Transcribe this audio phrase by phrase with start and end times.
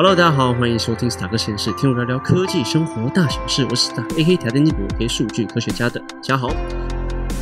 [0.00, 3.66] Hello，大家好，欢迎收听斯塔克实验室，听我聊聊科技生活大小事。
[3.68, 6.50] 我是史塔 A K 台电机博 A 数据科学家的嘉豪。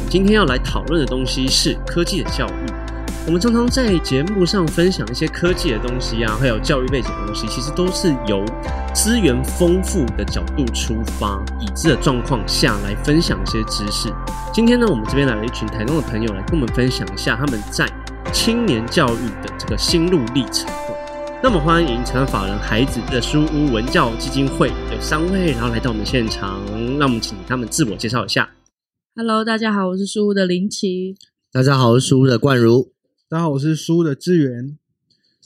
[0.09, 2.72] 今天要来讨论的东西是科技的教育。
[3.27, 8.42] 我们常常在节目上分享一些科技的东西啊，还有教育背景的东西，其实都是由
[8.95, 14.11] 资源丰富的角度出发，已知的状况下来分享一些知识。
[14.51, 17.87] 今天呢，我们这边来了一群台东的朋友来跟我们分享一下他们在
[18.33, 20.66] 青年教育的这个心路历程。
[21.48, 26.60] 那么欢迎成法人孩子的书屋文教基金会有三位，然后来到我们现场，
[26.98, 28.56] 那我们请他们自我介绍一下。
[29.14, 31.14] Hello，大家好，我是书屋的林奇。
[31.52, 32.92] 大家好，我是书屋的冠如。
[33.28, 34.77] 大家好，我是书屋的志源。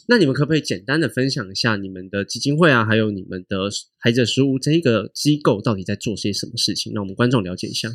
[0.09, 7.91] 那你们可不可以简单的分享一下你们的基金会啊，还有你们的孩子的书屋这一个机构到底在做些什么事情，让我们观众了解一下？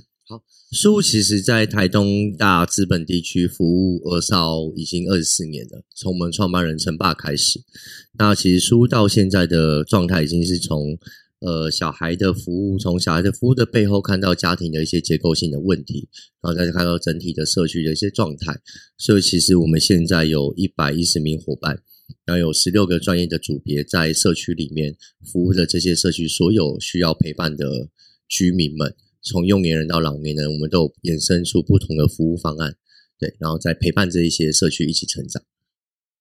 [0.72, 7.62] 书其实在台东大资本地区服务二少已经二十四年了，从我们创办人陈爸开始。
[8.18, 10.98] 那其实书到现在的状态已经是从
[11.40, 16.10] 呃小孩的服务，从小孩的服务的背后看到家庭的一些结构性的问题，
[16.42, 18.60] 然后再看到整体的社区的一些状态。
[18.98, 21.80] 所以其实我们现在有一百一十名伙伴，
[22.26, 24.96] 然后有十六个专业的组别在社区里面
[25.32, 27.90] 服务的这些社区所有需要陪伴的
[28.28, 28.96] 居民们。
[29.26, 32.76] 从幼年人到老年人，我们都有衍生出不同的服务方案，
[33.20, 35.44] 对，然后再陪伴这一些社区一起成长。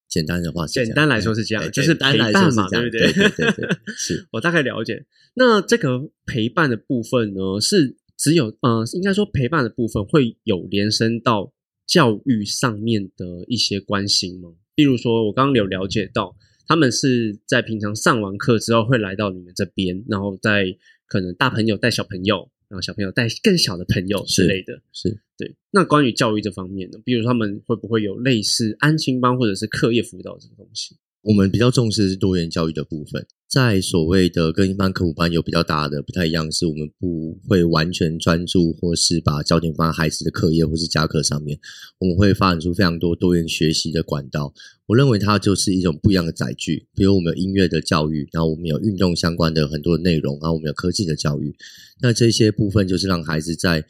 [0.08, 5.04] 简单的话是这样，简单来说是这样就是陪伴嘛对不对对对对，是 我大概了解。
[5.34, 11.52] 那这个陪伴的部分呢，是只有呃，应该说陪伴的部分会有延伸到
[11.86, 14.50] 教育上面的一些关心吗？
[14.76, 16.36] 例如说，我刚刚有了解到，
[16.68, 20.64] 他们是在平常上完课之后会来到你们这边，然后在
[21.06, 24.82] 可能大朋友带小朋友，然后小朋友带更小的朋友之类的。
[24.92, 25.16] 是。
[25.36, 30.96] 对，那关于教育这方面呢，比如他们会不会有类似安心班或者是课业辅导这个东西？
[31.24, 41.58] 我们比较重视的是多元教育的部分，在所谓的跟一般课辅班有比较大的不太一样，是我们不会完全专注或是把焦点放在孩子的课业或是家课上面，
[41.98, 44.52] 我们会发展出非常多多元学习的管道。
[44.86, 51.56] 我认为它就是一种不一样的载具，比如我们有音乐的教育，然后我们有运动相关的很多内容，然后我们有科技的教育，
[52.02, 53.82] 那这些部分就是让孩子在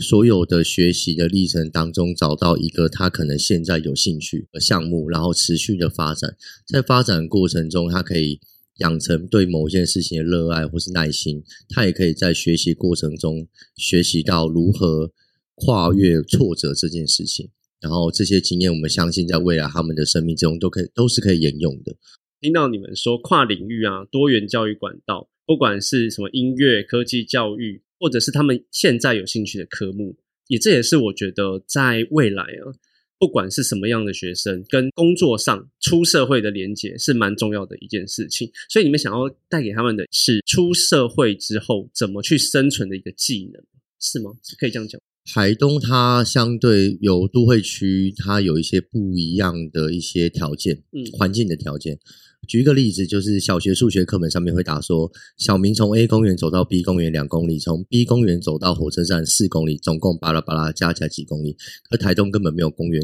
[0.00, 6.34] 所有的学习的历程当中，找到一个他可能现在有兴趣的项目，然后持续的发展。
[6.66, 8.40] 在发展过程中，他可以
[8.78, 11.44] 养成对某件事情的热爱或是耐心。
[11.68, 15.12] 他也可以在学习过程中学习到如何
[15.56, 17.50] 跨越挫折这件事情。
[17.78, 21.96] 然后这些经验，我们相信在未来他们的生命中都可以都是可以沿用的。
[22.40, 30.16] 听到你们说跨领域啊，多元教育管道，不管是什么音乐、科技教育，或者是他们现在有兴趣的科目，
[30.48, 32.74] 也这也是我觉得在未来啊，
[33.16, 38.50] 不管是什么样的学生，跟工作上出社会的连接是蛮重要的一件事情。
[38.68, 43.62] 所以你们想要带给他们的是出社会之后怎么去生存的一个技能，
[44.00, 44.32] 是吗？
[44.42, 45.00] 是可以这样讲。
[45.32, 51.96] 台东它相对有都会区，它有一些不一样的一些条件，嗯环境的条件。
[52.48, 61.56] 举一个例子，就是小学数学课本上面会打说，小明从 A 公园走到 B 公园两公里，从 B 公园走到火车站四公里，总共巴拉巴拉加起来几公里。
[61.88, 63.00] 可台东根本没有公园，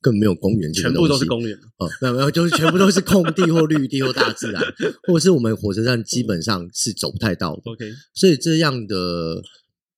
[0.00, 4.62] 根本没有公园全部都是公园，哦，没有没有，就是全部都是空地或绿地或大自然，
[5.08, 7.62] 或者是我们火车站基本上是走不太到的。
[7.72, 9.42] OK，所以这样的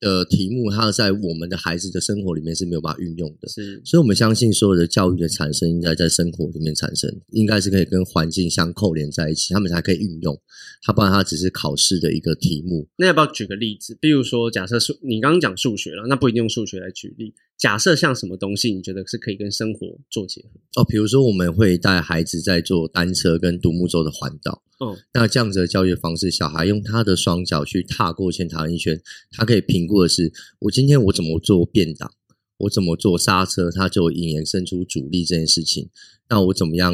[0.04, 3.48] 的题目，它在我们的孩子的生活里面是没有办法运用的。
[3.48, 10.38] 是所以，我们相信所有的教育的产生，应该在生活里面产生，应该是可以跟环境相扣连在一起，他们才可以运用。
[10.82, 12.86] 它不然它只是考试的一个题目。
[12.98, 13.96] 那要不要举个例子？
[13.98, 17.32] 比如说，假设数你刚刚讲数学了，那不一定用数学来举例。
[17.56, 20.82] 假设像什么东西，你觉得是可以跟生活做结合？
[20.82, 24.62] 哦，比如说我们会带孩子在做单车跟独木舟的环岛。
[24.80, 29.00] 哦，那这样子的教育方式，小孩用他的双脚去踏过线、踏一圈，
[29.30, 32.10] 他可以评估的是，我今天我怎么做变挡，
[32.58, 35.88] 我怎么做刹车，他就引延伸出阻力这件事情。
[36.28, 36.92] 那我怎么样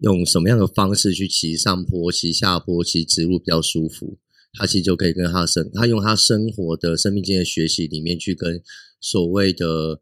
[0.00, 4.18] 用什么样的方式去骑上坡、骑下坡、骑直路比较舒服？
[4.52, 8.62] 他其实就可以跟他生，他用他生活的生命经验学习里面去跟
[9.02, 10.00] 所谓的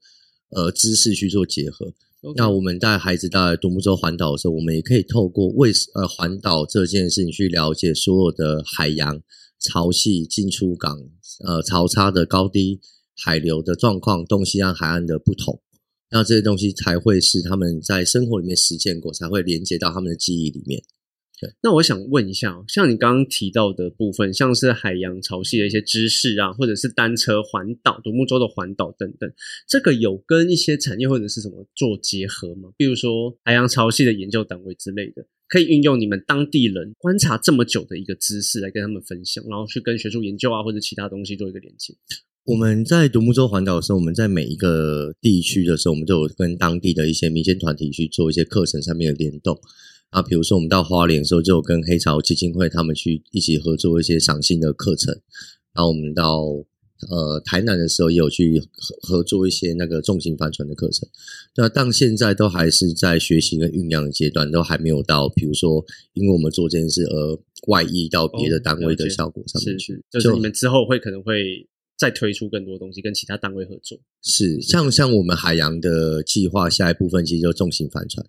[0.51, 1.93] 呃知识去做结合。
[2.37, 9.21] 那我们带孩子到独木舟环岛的时候，我们也可以透过为呃环岛这件事情去了解所有的海洋
[9.59, 10.99] 潮汐、进出港、
[11.47, 12.79] 呃潮差的高低、
[13.17, 15.63] 海流的状况、东西岸海岸的不同。
[16.11, 20.83] 那这些东西才会是他们在生活里面实践过，才会连接到他们的记忆里面。
[21.63, 29.31] 那我想问一下，像你刚刚提到的部分，像是海洋潮汐的一些知识啊，或者是单车环岛、独木舟的环岛等等，
[29.69, 32.71] 这个有跟一些产业或者是什么做结合吗？
[32.77, 41.95] 比如说海洋潮汐的研究单位之类的，可以运用你们当地人观察这么久的一个知识来跟他们分享，然后去跟学术研究啊或者其他东西做一个连接。
[42.45, 49.61] 我们在独木舟环岛的时候，我们在每一个地区的时候，我们都有跟当地的一些民间团体去做一些课程上面的联动。
[50.11, 55.15] 啊，比如说我们到花莲的时候，就有跟黑潮基金会他们去一起合作一些赏心的课程。
[55.73, 56.43] 然后我们到
[57.09, 61.09] 呃台南的时候，也有去合合作一些那个重型帆船的课程。
[61.55, 65.85] 那到现在都还是在学习跟酝酿的阶段，都还没有到，比如说
[66.15, 69.95] 因为我们做这件事而外溢到别的单位的效果上面去。
[69.95, 73.97] 是，就是你们之后会可能会再推出更多东西，跟其他单位合作。
[74.23, 78.27] 是，像像我们海洋的计划，下一部分其实就重型帆船。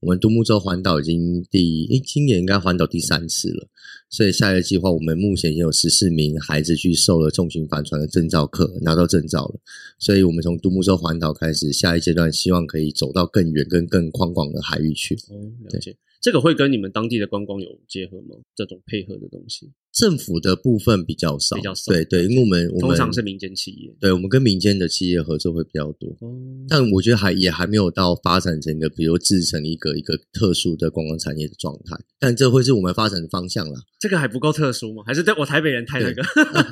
[0.00, 3.68] 我们独木舟环岛已经第诶，今年应该环岛第三次了，
[4.08, 9.60] 所以下一个计划，我们目前已经有十四名孩子去受了重型帆船的证照课，拿到证照了。
[9.98, 15.14] 所以我们从独木舟环岛开始，下一阶段希望可以走到更远、跟更宽广的海域去。
[15.28, 15.94] 哦，了解。
[16.20, 18.36] 这个会跟你们当地的观光有结合吗？
[18.54, 21.90] 这种配合的东西，政府的部分比较少，比较少。
[21.90, 26.10] 对对，因为我们我们通常是民间企业，对我们跟民间的企业合作会比较多。
[26.20, 26.36] 哦，
[26.68, 31.96] 但我觉得还也还没有到发展成一个，比如制成一个一个特殊的观光产业的状态。
[32.18, 33.80] 但这会是我们发展的方向啦。
[33.98, 35.02] 这个还不够特殊吗？
[35.06, 36.22] 还是对我台北人太那个？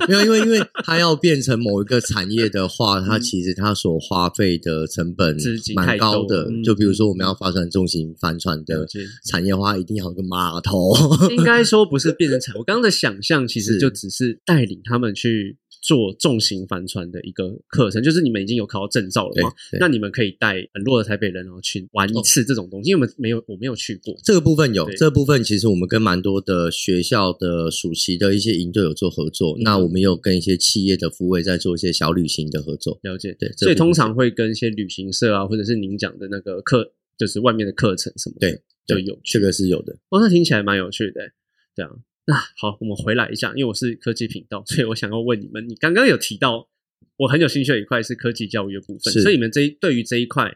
[0.08, 5.36] 没有，因为因为它要变成某一个产业的话，它其实它所花费的成本
[5.74, 6.50] 蛮高的。
[6.62, 8.86] 就比如说我们要发展重型帆船的
[9.24, 10.18] 产业的话，一定要有。
[10.18, 10.92] 个码头。
[11.30, 19.52] 应该说不是变成产，我刚刚的想象其实就只是带领他们去做重型帆船的一个课程，就是你们已经有考到证照了嘛？
[19.78, 24.12] 那你们可以带很弱的台北人然后去玩一次这种东西，因为我们没有我没有去过。
[24.24, 33.36] 这个部分有这个部分，其实我们跟蛮多的学校的暑期的一些营队有做合作，那我们有跟一些企业的服委在做一些小旅行的合作，了解。
[33.38, 38.60] 对，所以通常会跟一些旅行社啊，或者是您讲的那个课，就是外面的课程什么对。
[38.88, 41.30] 就有这个是有的哦，那听起来蛮有趣的，
[41.76, 41.90] 对啊。
[42.24, 46.68] 那好，我们回来一下，因为我是科技频道，所以我想要问你们，你刚刚有提到
[47.16, 50.54] 我很有兴趣的一块是科技教育的部分，所以你们这对于这一块，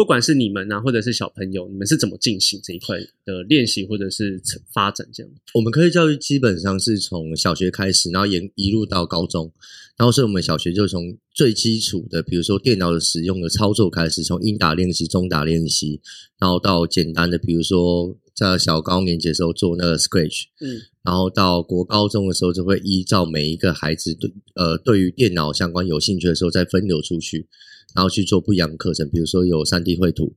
[0.00, 4.40] 不管是你们啊，或者是小朋友，你们是怎么进行这一块的练习或者是
[4.72, 5.30] 发展这样？
[5.52, 9.52] 我们科学教育基本上是从小学开始，然后沿一路到高中，
[9.98, 16.00] 然后所以我们小学就从最基础的，比如说电脑的使用的操作开始，从英打练习、中打练习。
[16.38, 27.46] 然后到简单的，比如说在小高年级的时候做那个 Scratch，嗯，然后到国高中的时候就会依照每一个孩子对呃对于电脑相关有兴趣的时候再分流出去，
[27.94, 30.34] 然后去做不一样的课程，比如说有三 D 绘图，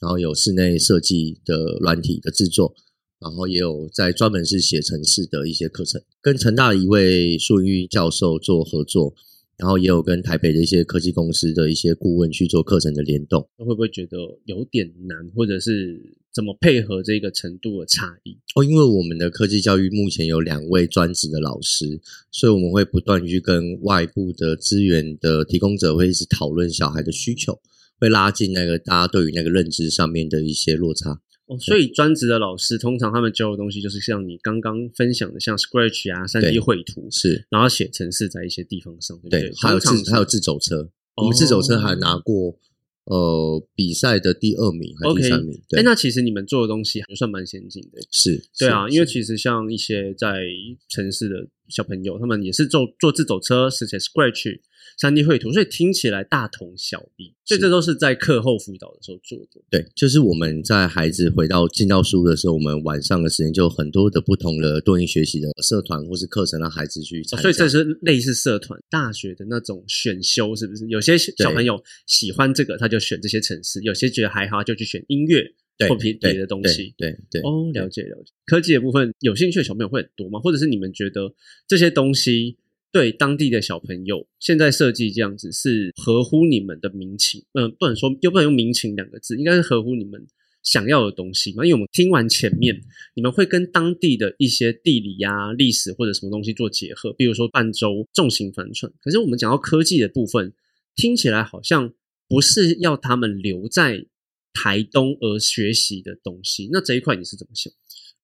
[0.00, 2.74] 然后有室内设计的软体的制作，
[3.20, 9.14] 然后也有在专门是写程式的一些课程，跟成大一位苏玉教授做合作。
[9.58, 18.36] 然后也有跟台北的一些科技公司的一些顾问去做课程的联动，会不会觉得有点难，或者是怎么配合这个程度的差异？
[18.54, 22.00] 哦，因为我们的科技教育目前有两位专职的老师，
[22.30, 27.58] 所以我们会不断去跟外部的资源的提供者会一直讨论小孩的需求，
[27.98, 31.22] 会拉近那个大家对于那个认知上面的一些落差。
[31.46, 42.58] 哦，所以专职的老师通常他们教的东西就是像你刚刚分享的，像 Scratch 啊、三 D 绘图是，然后写程式在一些地方上，对，还有自还有自走车，我们自走车还拿过
[43.04, 45.60] 呃比赛的第二名还是第三名。
[45.76, 50.44] 哎，那其实你们做的东西还算蛮先进的，是对啊，因为其实像一些在
[50.88, 54.60] 城市的小朋友，他们也是做做自走车，写 Scratch。
[54.96, 59.60] 三 D 绘图，所以听起来大同小异，所以这都是在课后辅导的时候做的。
[59.70, 67.22] 对，就是我们在孩子回到进到书的时候，我们晚上的时间就很多的不同的多元学习的社团或是课程，让孩子去。
[67.24, 70.86] 所以这是类似社团大学的那种选修，是不是？
[70.88, 75.44] 有些小朋友喜欢这个，他就选这些城市；有些觉得还好，就去选音乐
[75.88, 76.94] 或别别的东西。
[76.96, 78.32] 对对哦，了解了解。
[78.46, 80.40] 科技的部分，有兴趣的小朋友会很多吗？
[80.40, 81.34] 或者是你们觉得
[81.68, 82.56] 这些东西？
[82.92, 90.26] 对当地的小朋友，现在设计这样子是合乎你们的民情，嗯，不能说又不能用民情两个字，应该是合乎你们
[90.62, 91.64] 想要的东西嘛。
[91.64, 92.80] 因为我们听完前面，
[93.14, 98.90] 你们会跟当地的一些地理呀、历史或者什么东西做结合，比如说半洲重型帆船。
[99.02, 100.54] 可是我们讲到科技的部分，
[100.94, 101.92] 听起来好像
[102.28, 104.06] 不是要他们留在
[104.54, 106.70] 台东而学习的东西。
[106.72, 107.70] 那这一块你是怎么想？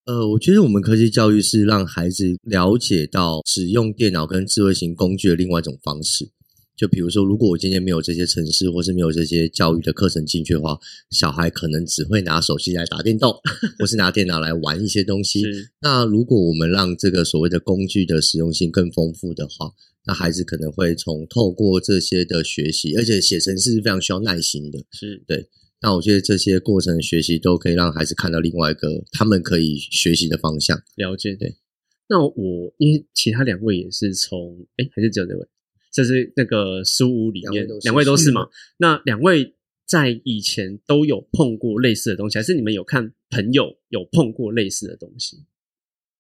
[0.05, 6.29] 呃，我觉得我们科技教育是让孩子了解到使用电脑跟智慧型工具的另外一种方式。
[6.75, 10.77] 就比如说，如果我今天没有这些城市，或是没有这些教育的课程进去的话，
[11.11, 13.33] 小孩可能只会拿手机来打电动，
[13.79, 15.45] 或是拿电脑来玩一些东西。
[15.81, 19.71] 那如果我们让这个所谓的工具的实用性更丰富的话，
[20.05, 24.81] 那孩子可能会从透过这些的学习，而且写程式是非常需要耐心的。
[24.91, 25.23] 是，
[25.83, 30.81] 那我觉得这些过程的学习都可以让孩子看到另外一个他们可以学习的方向。
[30.95, 31.35] 了解。
[31.35, 31.57] 对，
[32.09, 35.47] 那我因为其他两位也是从哎，还是只有这位，
[35.93, 38.49] 这是那个书屋里面两位都是两位都是嘛？
[38.79, 45.45] 那两位在以前都有碰过类似的东西，还是你们有看朋友有碰过类似的东西？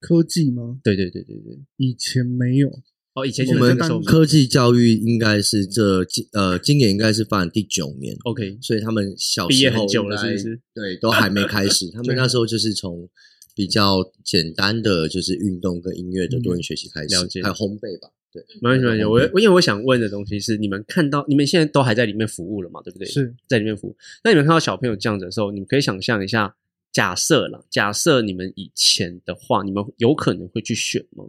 [0.01, 0.81] 科技吗？
[0.83, 1.61] 对对对对对。
[1.77, 2.83] 以前没有，
[3.15, 11.91] 哦，以前我们科技教育应该是这今呃今年应该是发展第九年，OK 所以他们小毕业时候很久了是不是对，都还没开始。
[11.93, 13.07] 他们那时候就是从
[13.55, 18.09] 比较简单的就是运动跟音乐的多元学习开始，了解还有烘焙吧。
[18.33, 19.05] 对，没关系，没。
[19.05, 22.81] 我我因为我想问的东西是，你们看到你们现在都还在里面服务了嘛？
[22.83, 23.07] 对不对？
[23.07, 23.97] 是在里面服务。
[24.25, 26.57] 那你们看到小朋友这样子的时候，你们可以想象一下，
[26.91, 31.27] 假设啦，假设你们以前的话，你们有可能会去选吗？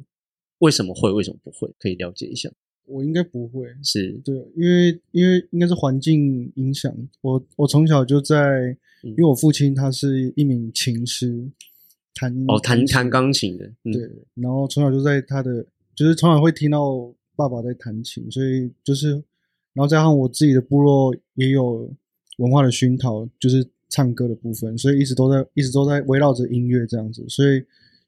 [0.63, 1.11] 为什么会？
[1.11, 1.69] 为什么不会？
[1.77, 2.49] 可以了解一下。
[2.85, 3.67] 我应该不会。
[3.83, 6.89] 是对，因为因为应该是环境影响。
[7.21, 11.49] 我我从小就在，嗯因为我父亲他是一名琴师，
[12.15, 15.65] 弹哦，弹琴弹钢琴的，嗯、对，然后从小就在他的，
[15.95, 19.11] 就是从小会听到爸爸在弹琴，所以就是，
[19.73, 21.91] 然后加上我自己的部落也有
[22.37, 27.61] 文化的熏陶，就是唱歌的部分，所以一直都在一直都在围绕着音乐这样子，所以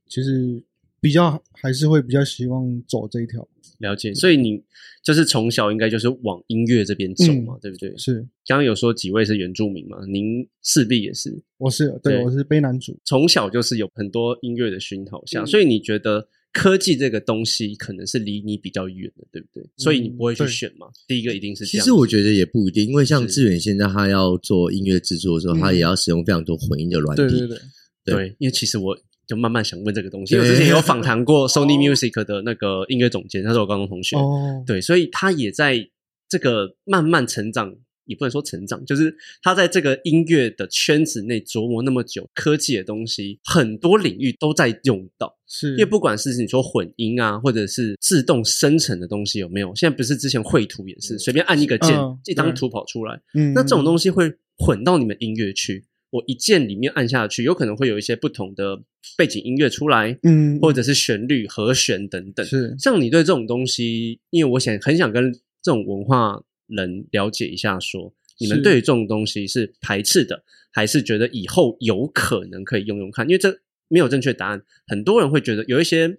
[0.08, 0.62] 其实
[1.02, 3.48] 比较还是会比较希望走这一条，
[3.80, 4.14] 了解。
[4.14, 4.64] 所以你
[5.04, 7.96] 就是从小应该就是往音乐这边走嘛，对不对？
[7.98, 8.16] 是
[8.48, 11.42] 刚刚有说几位是原住民嘛，您势必也是。
[11.58, 19.64] 我是对对我是悲男主，从小就是有很多音乐的熏陶下，嗯所以你觉得科技这个东西可能是离你比较远的，对不对？
[19.78, 20.88] 所以你不会去对选嘛？
[21.08, 21.86] 第一个一定是这样其样。
[21.86, 27.22] 实我觉得也不一定，因为像志远现在他要做音乐制作的时候，嗯他也要使用非常多混音的软体。
[27.24, 27.58] 对对对，
[28.06, 35.90] 对对，因为其实我就慢慢想问这个东西，因为我之前有访谈过 Sony Music 的那个音乐总监，他是我高中同学，哦，对，所以他也在
[36.30, 37.76] 这个慢慢成长。
[38.08, 45.36] 也不能说成长，就是他在这个音乐的圈子内琢磨那么久，科技的东西很多领域都在用到。
[45.48, 49.74] 是因为不管是你说混音啊，或者是自动生成的东西有没有？
[49.74, 53.20] 现在不是之前绘图也是随便按一个键，嗯一张图跑出来。
[53.34, 55.84] 嗯那这种东西会混到你们音乐去，
[56.16, 58.82] 我一键里面按下去，有可能会有一些不同的
[59.18, 62.46] 背景音乐出来，嗯或者是旋律、和弦等等。
[62.46, 65.32] 是像你对这种东西，因为我想很想跟
[65.62, 73.28] 这种文化人了解一下说你们是对于这种东西是排斥的，还是觉得以后有可能可以用用看？
[73.28, 76.18] 因为这没有正确答案，很多人会觉得有一些，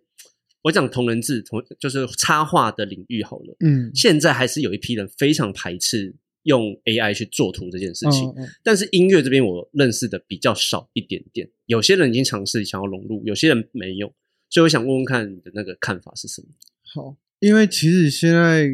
[0.62, 6.14] 我讲同人志同就是插画的领域好了，嗯现在还是有一批人非常排斥
[6.46, 8.26] 用 AI 去做图这件事情。
[8.30, 14.12] 嗯嗯但是音乐这边我认识的比较少一点点，有些人已经尝试想要融入，有些人没有，
[14.50, 16.48] 所以我想问问看你的那个看法是什么？
[16.94, 18.68] 好，因为其实现在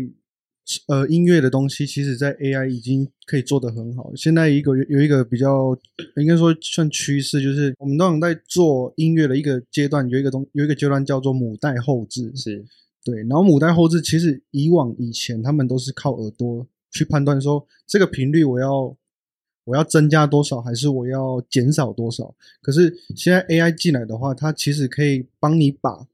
[0.86, 4.12] 呃音乐的东西，其实在 AI 已经可以做得很好。
[4.14, 5.76] 现在一个有一个比较
[6.16, 12.64] 应该说算趋势，就是我们通常在做音乐的一个阶段，有一个东有一个阶段叫做母带后置，是
[13.04, 13.16] 对。
[13.22, 18.96] 然后母带后置其实以往以前他们都是靠耳朵去判断说这个频率我要。
[19.64, 22.34] 我要增加多少，还是我要减少多少？
[22.60, 26.04] 可是现在 AI 进来的话，它其实可以帮你把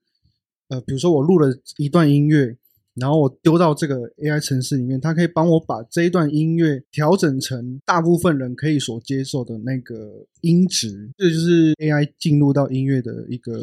[0.68, 2.58] 呃，比如说我录了一段音乐，
[3.00, 13.60] 然后我丢到这个 AI 城市里面，它可以帮我把这一段音乐调整成大部分人可以所接受的那个音质，这就是 AI 进入到音乐的一个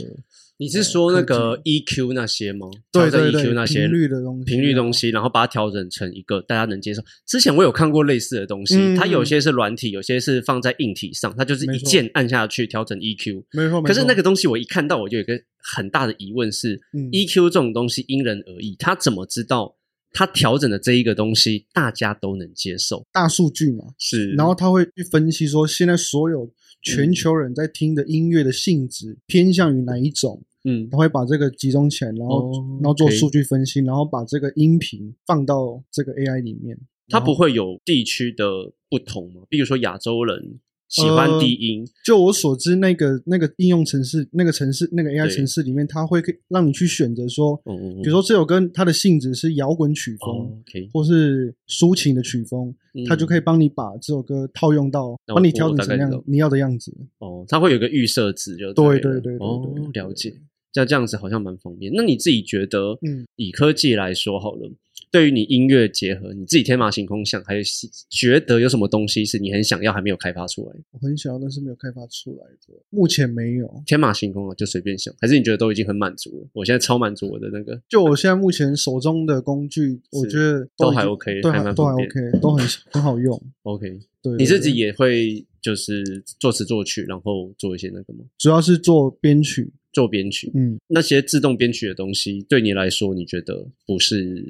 [0.58, 2.68] 你是说那个 EQ 那些吗？
[2.90, 7.02] 对对对 EQ 那些频率的东西啊频率东西，然后把它调整成一个大家能接受。
[7.28, 13.44] 之前我有看过类似的东西，嗯它有些是软体，有些是放在硬体上，它就是一键按下去调整 EQ。
[13.52, 19.76] 没错，没错可是那个东西我一看到，我就有一个很大的疑问是、嗯 EQ 这种东西因人而异，它怎么知道
[20.12, 23.06] 他调整的这一个东西大家都能接受？
[23.12, 26.50] 大数据嘛，是然后他会去分析说现在所有
[26.82, 36.78] 全球人在听的音乐的性质偏向于哪一种，嗯他会把这个集中起来，然后、哦然后做数据分析，然后把这个音频放到这个 AI 里面。
[37.08, 38.46] 它不会有地区的
[38.90, 39.42] 不同吗？
[39.48, 45.36] 比如说亚洲人喜欢呃低音，就我所知，那个那个应用程式、那个城市、那个 AI 对。
[45.36, 48.02] 程式里面，它会可以让你去选择说，嗯嗯嗯。
[48.02, 52.74] 比如说这首歌它的性质是摇滚曲风，哦，OK，或是抒情的曲风，
[53.08, 56.96] 它就可以以帮你把这首歌套用到，帮你调整成样你要的样子。
[57.20, 59.00] 哦，它会有个预设值就对了。
[59.00, 60.34] 对对对对哦，了解。
[60.74, 61.90] 像这样子好像蛮方便。
[61.96, 64.70] 那你自己觉得，嗯，以科技来说好了，
[65.12, 67.62] 对于你音乐结合，你自己天马行空想，还有
[68.10, 70.76] 觉得有什么东西是你很想要还没有开发出来？
[70.92, 73.84] 我很想要，但是没有开发出来的，目前没有。
[73.86, 76.48] 天马行空啊，就随便想，还是你觉得都已经很满足了？
[76.54, 83.42] 我现在超满足我的那个，就我现在目前手中的工具， 我觉得都还 OK，对，还蛮都还 OK，都很很好用。
[83.64, 86.04] OK，对，你自己也会就是
[86.40, 88.26] 作词作曲，然后做一些那个吗？
[88.38, 94.44] 主要是做编曲，做编曲，嗯，那些自动编曲的东西，对你来说，你觉得不是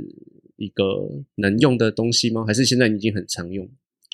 [0.58, 0.84] 一个
[1.36, 2.44] 能用的东西吗？
[2.48, 3.70] 还是现在你已经很常用？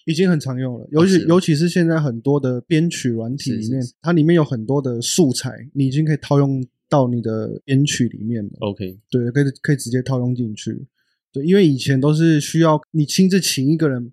[0.05, 8.51] 已经很常用了，尤其、哦尤其是现在很多的编曲软体里面，是是是它里面有很多的素材，你已经可以套用到你的编曲里面了。
[8.59, 10.85] OK，对，可以可以直接套用进去。
[11.31, 14.11] 对，因为以前都是需要你亲自请一个人，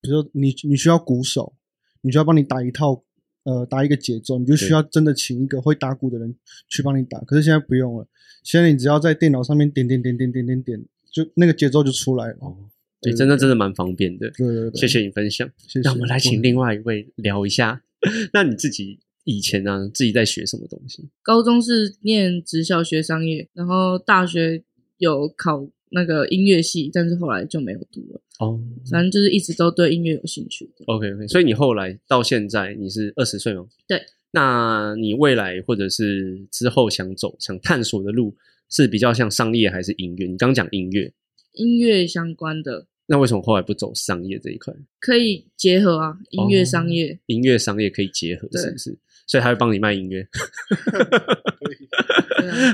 [0.00, 1.54] 比如说你你需要鼓手，
[2.00, 3.04] 你需要帮你打一套
[3.46, 6.34] 呃打一个节奏，你就需要真的请一个会打鼓的人
[6.68, 7.18] 去帮你打。
[7.20, 8.06] 可是现在不用了，
[8.42, 12.36] 现在你只要在电脑上面点点点点点点点，就那个节奏就出来了。
[12.40, 12.56] 哦，
[13.00, 14.28] 对，真的真的蛮方便的。
[14.32, 15.48] 对对对，谢谢你分享。
[15.58, 15.88] 谢谢。
[15.88, 17.82] 那我们来请另外一位聊一下，
[18.34, 21.08] 那你自己以前呢、自己在学什么东西？
[21.22, 24.62] 高中是念职校学商业，然后大学
[24.98, 28.20] 有考那个音乐系，但是后来就没有读了。
[28.38, 30.68] 哦反正就是一直都对音乐有兴趣。
[30.86, 33.66] ，OK OK，所以你后来到现在你是二十岁吗？
[33.88, 34.00] 对。
[34.32, 38.36] 那你未来或者是之后想走、想探索的路
[38.68, 40.26] 是比较像商业还是音乐？
[40.26, 41.10] 你刚讲音乐，
[41.52, 44.74] 音乐相关的那为什么后来不走商业这一块？
[45.00, 47.18] 可以结合啊，音乐哦商业。
[47.26, 48.98] 音乐商业可以结合，是不是？
[49.26, 50.26] 所以他会帮你卖音乐。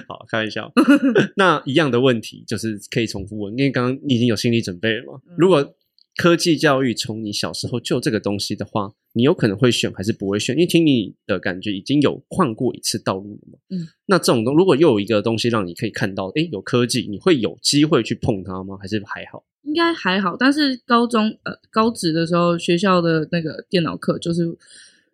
[0.06, 0.70] 好，开玩笑。
[1.36, 5.20] 那一样的问题就是可以重复问，因为刚刚你已经有心理准备了嘛。
[5.28, 5.74] 嗯如果
[6.14, 10.54] 科技教育从你小时候就有这个东西的话，你有可能会选还是不会选？
[10.54, 13.58] 因为听你的感觉已经有换过一次道路了嘛。
[13.70, 18.76] 嗯，那这种东如果又有一个东西让你可以看到，诶，有科技，你会有机会去碰它吗？
[18.78, 19.42] 还是还好？
[19.62, 24.42] 应该还好，但是高中呃高职的时候，学校的那个电脑课就是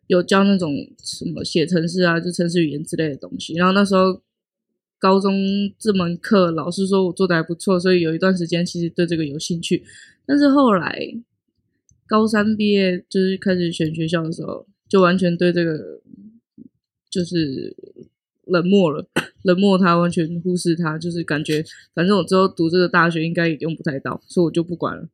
[0.08, 3.54] 有教那种什么写程式啊，就程式语言之类的东西。
[3.54, 4.20] 然后那时候
[4.98, 5.32] 高中
[5.78, 9.84] 这门课，老师说我做的还不错，所以有一段时间其实对这个有兴趣。
[10.26, 10.98] 但是后来
[12.06, 16.00] 高三毕业，就是开始选学校的时候，就完全对这个
[17.10, 17.76] 就是
[18.46, 19.06] 冷漠了，
[19.44, 25.08] 冷漠他，完全忽视他，就是感觉反正我之后读这个大学应该也用不太到，所以我就不管了。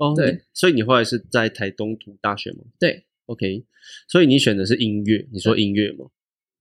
[0.00, 2.64] 哦对所以你后来是在台东读大学吗？
[2.80, 3.64] 对，OK，
[4.08, 6.06] 所以你选的是音乐，你说音乐吗？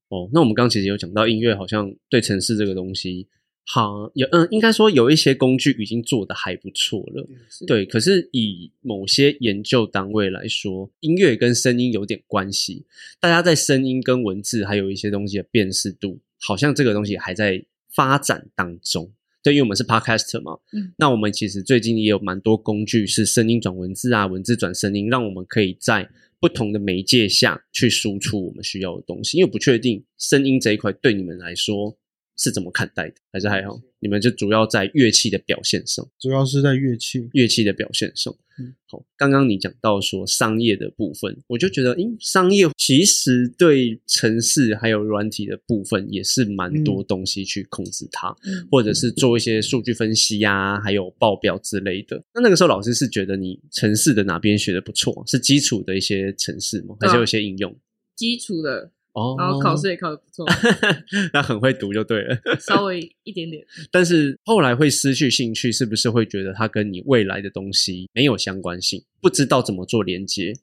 [0.10, 3.28] 哦，那我们刚刚其实有讲到音乐，好像对城市这个东西，
[3.66, 7.28] 好有嗯，应该说有一些工具已经做的还不错了。
[7.50, 12.86] 是对，可是以某些研究单位来说，音乐跟声音有点关系。
[13.20, 19.12] 大家在声音跟文字还有一些东西的辨识度，好像这个东西还在发展当中。
[19.42, 26.10] 对，因为我们是 podcaster 嘛，嗯，那我们其实最近也有蛮多工具是声音转文字啊，文字转声音，让我们可以在
[26.44, 29.38] 不同的媒介下去输出我们需要的东西。
[29.38, 31.98] 因为不确定声音这一块对你们来说
[32.38, 33.80] 是怎么看待的，还是还好？
[34.00, 36.06] 你们就主要在乐器的表现上。
[36.20, 37.30] 主要是在乐器。
[37.34, 38.34] 乐器的表现上。
[38.60, 52.24] 嗯好，刚刚你讲到说商业的部分，我就觉得，嗯，商业其实对城市还有软体的部分也是蛮多东西去控制它，嗯或者是做一些数据分析呀、还有报表之类的。
[52.36, 56.96] 那那个时候老师是觉得你城市的哪边学的不错，是基础的一些城市吗？
[57.00, 57.76] 还是有一些应用？
[58.16, 60.46] 基础的，哦，然后考试也考得不错，
[61.34, 62.36] 那很会读就对了。
[62.60, 63.64] 稍微一点点。
[63.92, 70.54] 但是后来会失去兴趣，是不是会觉得它跟你未来的东西没有相关性，不知道怎么做连接，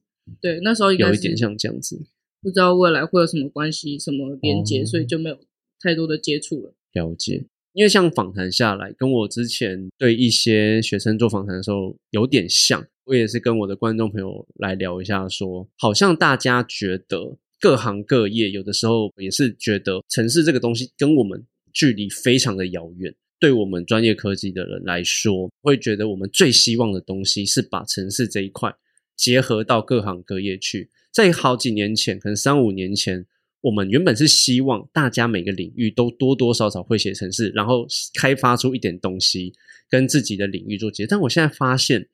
[0.41, 2.01] 对，那时候有一点像这样子。
[2.43, 5.39] 不知道未来会有什么关系、什么连接，哦所以就没有
[5.81, 6.75] 太多的接触了。
[6.95, 12.85] 了解，因为像访谈下来，跟我之前对一些学生做访谈的时候有点像。
[13.05, 23.15] 我也是跟我的观众朋友来聊一下说好像大家觉得各行各业有的时候也是觉得城市这个东西跟我们距离非常的遥远。
[23.39, 28.75] 对我们专业科技的人来说，会觉得我们最希望的东西是把城市这一块
[29.17, 30.91] 结合到各行各业去。
[31.11, 33.25] 在好几年前，可能三五年前，
[33.63, 39.55] 我们原本是希望大家每个领域都多多少少会写程式，然后开发出一点东西
[39.89, 41.09] 跟自己的领域做结合。
[41.11, 42.09] 但我现在发现，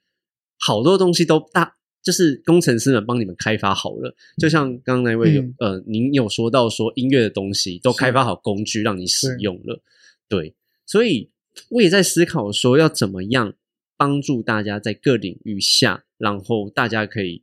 [0.59, 4.15] 好多东西都大，就是工程师们帮你们开发好了。
[4.39, 9.83] 就像刚刚那位有、嗯呃，您有说到说音乐的东西都开发好工具让你使用了，
[10.29, 10.55] 对，
[10.87, 11.29] 所以
[11.71, 13.55] 我也在思考说要怎么样
[13.97, 17.43] 帮助大家在各领域下，然后大家可以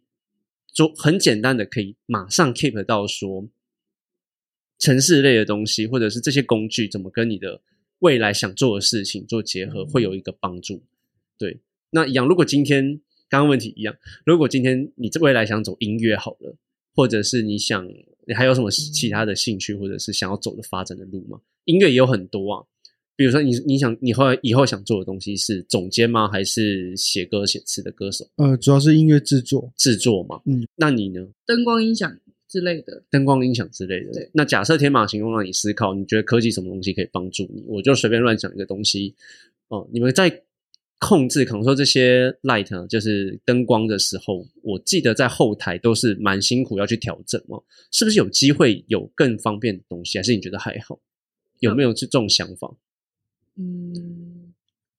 [0.72, 3.50] 做很简单的，可以马上 keep 到说
[4.80, 7.60] 城市类的东西，或者是这些工具怎么跟你的
[8.00, 10.82] 未来想做的事情做结合，会有一个帮助。
[11.38, 13.02] 对，那一样，如果今天
[13.34, 16.56] 刚刚问题一样，如果今天你未来想走音乐好了，
[16.94, 17.84] 或者是你想
[18.28, 21.42] 你还有什么其他的兴趣，或者是想要走的发展的路吗？
[21.66, 22.64] 音乐也有很多啊，
[23.16, 26.30] 比如说你你想你后来以后想做的东西是总监吗？
[26.30, 30.40] 还是写歌写词的歌手呃，主要是音乐制作，制作嘛？
[30.46, 31.28] 嗯，那你呢？
[31.48, 32.16] 灯光音响
[32.48, 33.04] 之类的。
[33.10, 34.30] 灯光音响之类的对。
[34.32, 37.66] 那假设天马行空让你思考，你觉得科技什么东西可以帮助你？
[37.68, 39.16] 我就随便乱想一个东西
[39.70, 39.90] 哦。
[39.92, 40.44] 你们在
[41.06, 47.62] 控制，可能说这些 light 就是灯光的时候，我记得在后台都是蛮辛苦要去调整哦。
[47.92, 50.18] 是不是有机会有更方便的东西？
[50.18, 51.00] 还是你觉得还好？
[51.60, 52.74] 有没有这种想法？
[53.58, 54.23] 嗯，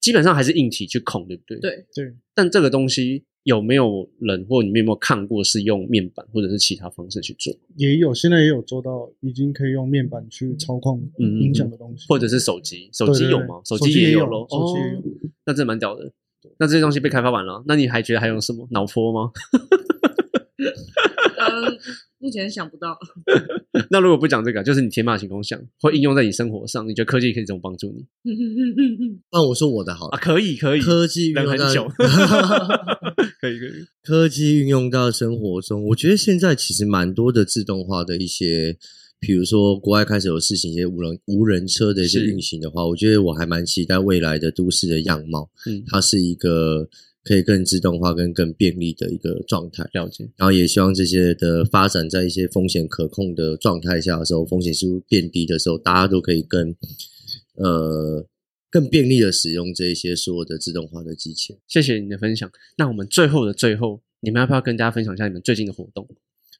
[0.04, 1.58] 基本上还是硬体去控，对不对？。
[1.58, 7.50] 对，对，但这个东西有没有人或你们有没有看过是用面板或者是其他方式去做？
[7.76, 12.90] 也有现在也有做到，已经可以用面板去操控嗯音响的东西，或者是手机？
[12.92, 13.62] 手机有吗？
[13.64, 14.20] 手机机也有。
[14.20, 15.02] 手机也有哦，
[15.46, 16.12] 那真的蛮屌的。
[16.58, 19.32] 那这些东西被开发完了，那你还觉得还有什么脑波吗？
[20.58, 21.78] 嗯，
[22.24, 22.96] 目前想不到。
[23.90, 28.06] 那如果不讲这个，就是你天马行空想，会应用在你生活上，你觉得科技可以怎么帮助你
[29.30, 30.16] 那我说我的好啊？
[30.16, 31.86] 了，可以，可以，科技运用到忍很久，
[33.40, 33.70] 可以，可以。
[34.02, 38.74] 科技运用到生活中，我觉得现在其实蛮多的自动化的一些，
[39.20, 46.88] 比如说国外开始有事情一些无人无人车的一些是运行的话，我觉得我还蛮期待未来的都市的样貌，嗯，它是一个
[47.24, 49.82] 可以更自动化、跟更便利的一个状态。
[49.92, 50.30] 了解。
[50.36, 56.74] 然后也希望这些的发展在一些风险可控的状态下的时候，风险系数变低的时候，大家都可以更
[57.54, 58.26] 呃
[58.70, 61.56] 更便利的使用这一些所有的自动化的机器。
[61.66, 62.50] 谢谢你的分享。
[62.76, 66.06] 那我们最后的最后，你们要不要跟大家分享一下你们最近的活动？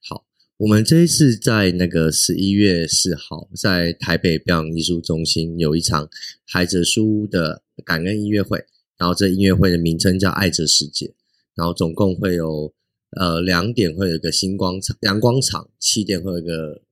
[0.09, 0.25] 好，
[0.59, 6.09] 我们这一次在那个十一月四号，在台北表演艺术中心有一场
[6.47, 8.65] 孩子书屋的感恩音乐会，
[8.99, 11.15] 然后这音乐会的名称叫“爱这世界”，
[11.55, 12.73] 然后总共会有
[13.17, 16.83] 呃两点会有一个星光场、阳光场，七点会有一个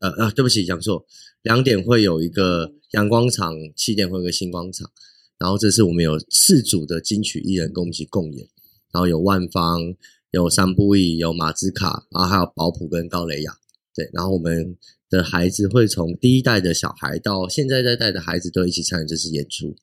[0.00, 1.04] 呃啊，对不起，讲错，
[1.42, 4.90] 两点会有一个阳光场，七点会有一个星光场，
[5.38, 8.48] 然后这次我们有四组的金曲艺人跟我们一起共演，
[8.92, 9.94] 然后有万芳。
[10.32, 13.52] 有三布义，有马兹卡，然后还有保普跟高雷雅，
[13.92, 19.74] 对，然后我们的孩子会从第一代的小孩到现在在带的孩子都一起参与这次演出。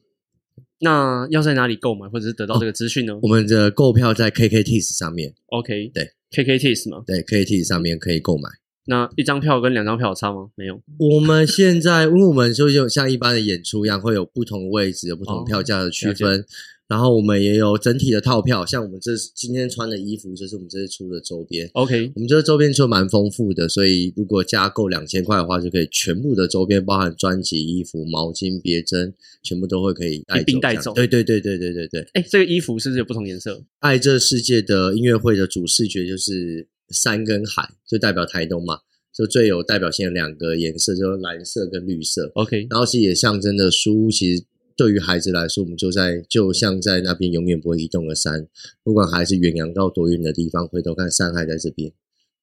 [0.80, 7.04] 那要在哪里购买，或者是得到这个资讯呢、我们的购票在 KKTIS 上面，o k 对，KKTIS 嘛。
[7.06, 8.50] 对，KKTIS 上面可以购买。
[8.86, 10.50] 那一张票跟两张票有差吗？
[10.56, 10.82] 没有。
[10.98, 16.46] 我们现在，因为我们就就像一般的演出一样，会有不同位置、有不同哦票价的区了分。
[16.88, 21.70] 然后我们也有整体的套票，像我们这今天穿的衣服，就是我们这次出的周边。
[21.74, 32.08] OK，我们这个周边出的蛮丰富的，所以如果加购两千块的话，就可以全部的周边，包含专辑、衣服、毛巾、别针，全部都会可以带一并带走对对对对对对对。
[32.14, 33.62] 哎，这个衣服是不是有不同颜色？
[33.80, 38.80] 爱这世界的音乐会的主视觉就是山跟海，就代表台东嘛，
[39.14, 42.32] 就最有代表性的两个颜色，就是蓝色跟绿色。
[42.36, 44.44] OK，然后其实也象征着书，其实
[44.78, 48.48] 对于孩子来说，我们就在就像在那边永远不会移动的山，
[48.84, 51.92] 不管孩子远洋到多远的地方，回头看山海在这边。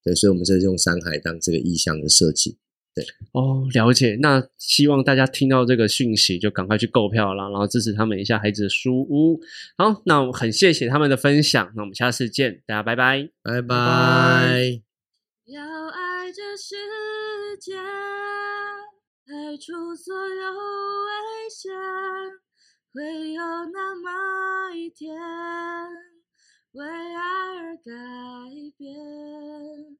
[0.02, 2.58] 对，所以我们这是用山海当这个意象的设计。
[2.94, 4.16] 对哦，了解。
[4.20, 9.40] 那希望大家听到这个讯息，就赶快去购票啦，然后支持他们一下孩子的书屋。
[9.78, 13.28] 好，那我很谢谢他们的分享，那我们下次见，大家拜拜。
[13.42, 14.82] 拜拜。
[15.46, 16.76] 要爱这世
[17.60, 17.74] 界，
[19.26, 21.23] 排除所有危
[22.92, 25.16] 会有那么一天，
[26.72, 27.82] 为爱而改
[28.76, 29.98] 变。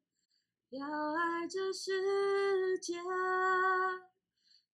[0.71, 2.95] 要爱这世界，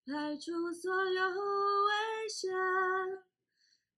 [0.05, 2.51] 排除所有危险，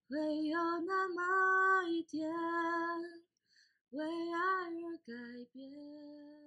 [0.10, 2.30] 会有那么一天，
[3.92, 6.43] 为爱而改变。